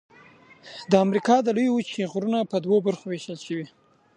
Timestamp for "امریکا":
1.05-1.35